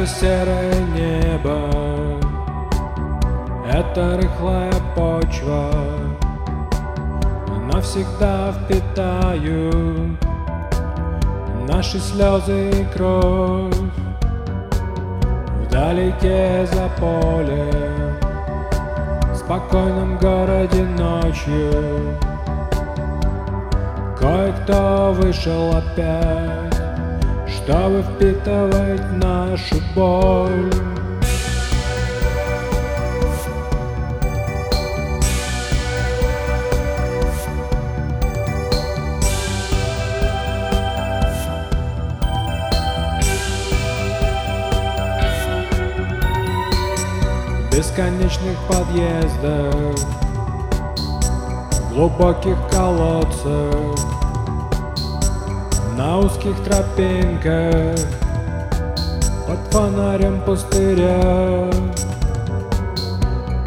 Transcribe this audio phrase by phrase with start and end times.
[0.00, 1.68] Это серое небо,
[3.70, 5.70] это рыхлая почва,
[7.70, 10.16] навсегда впитаю
[11.68, 13.74] наши слезы и кровь.
[15.66, 18.16] Вдалеке за полем,
[19.30, 22.16] в спокойном городе ночью.
[24.18, 26.79] Кое-кто вышел опять,
[27.70, 30.72] чтобы впитывать нашу боль.
[47.70, 49.74] Бесконечных подъездах,
[51.92, 54.19] глубоких колодцах,
[56.00, 57.98] на узких тропинках,
[59.46, 61.70] под фонарем пустыря.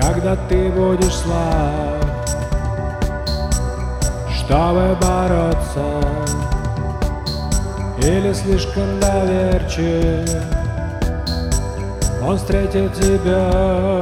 [0.00, 2.04] Когда ты будешь слаб,
[4.36, 5.88] чтобы бороться,
[7.98, 10.30] или слишком доверчив,
[12.22, 14.00] он встретит тебя.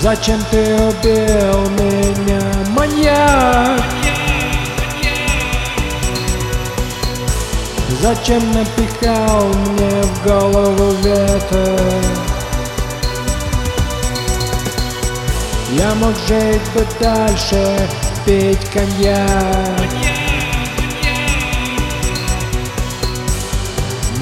[0.00, 2.42] Зачем ты убил меня,
[2.76, 3.95] маньяк?
[8.02, 12.26] Зачем напихал мне в голову ветер?
[15.72, 17.88] Я мог жить бы дальше,
[18.24, 19.26] пить коньяк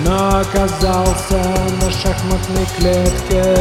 [0.04, 1.42] Но оказался
[1.80, 3.56] на шахматной клетке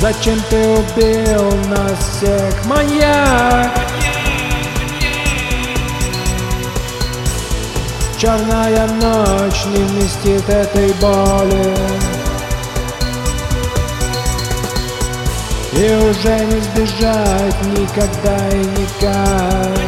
[0.00, 3.83] Зачем ты убил нас всех, маньяк?
[8.24, 11.76] Черная ночь не вместит этой боли.
[15.74, 19.78] И уже не сбежать никогда и никак.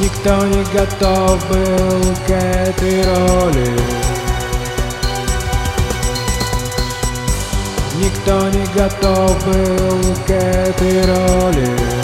[0.00, 3.70] Никто не готов был к этой роли.
[7.94, 11.95] Никто не готов был к этой роли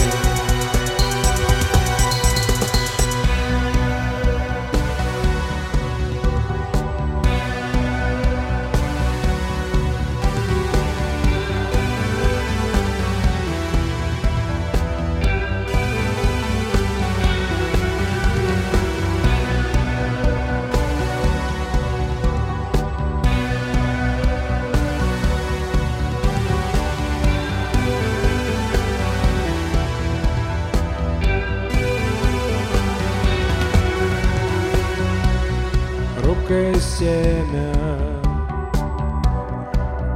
[37.02, 37.72] семя.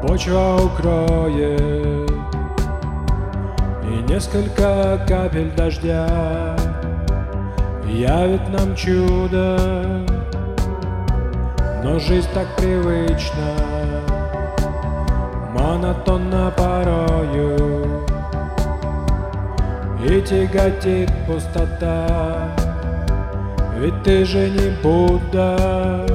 [0.03, 2.11] Почва укроет.
[3.83, 6.57] И несколько капель дождя
[7.89, 10.05] Явит нам чудо.
[11.83, 13.55] Но жизнь так привычна
[15.55, 18.05] Монотонна порою.
[20.05, 22.57] И тяготит пустота
[23.79, 26.07] ведь ты же не Будда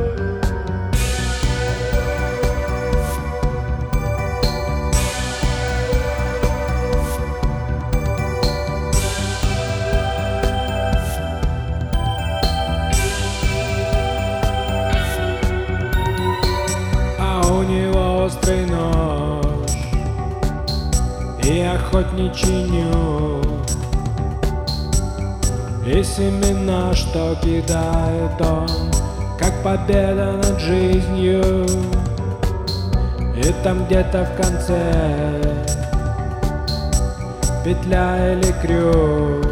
[18.25, 19.71] острый нож
[21.43, 23.51] И охотничий нюх
[25.85, 28.69] и семена, что кидает он,
[29.37, 31.65] как победа над жизнью.
[33.35, 35.41] И там где-то в конце
[37.65, 39.45] петля или крюк.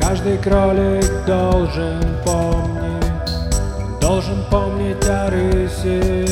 [0.00, 6.26] Каждый кролик должен помнить, должен помнить о рысе.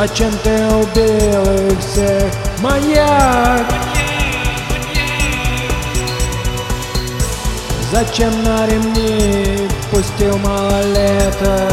[0.00, 3.66] Зачем ты убил их всех, маньяк?
[7.90, 11.72] Зачем на ремни пустил малолеток?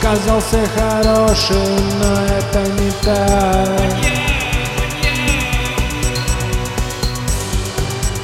[0.00, 3.92] Казался хорошим, но это не так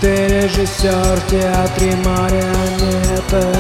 [0.01, 3.53] Ты режиссер в театре марионеток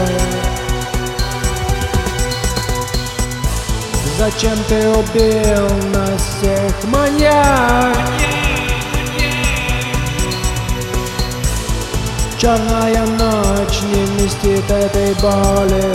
[4.24, 7.98] Зачем ты убил нас всех, маньяк?
[12.38, 15.92] Черная ночь не вместит этой боли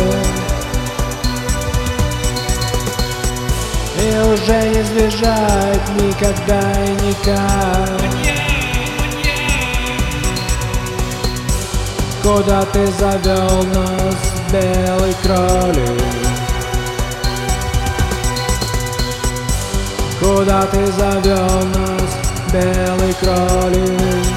[3.96, 8.02] И уже не сбежать никогда и никак
[12.22, 14.16] Куда ты завел нас,
[14.52, 16.27] белый кролик?
[20.38, 24.37] Куда ты завел нас, белый кролик?